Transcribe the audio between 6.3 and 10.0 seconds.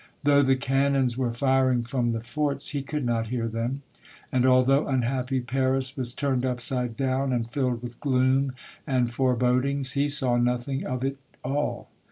upside down, and filled with gloom and forebodings,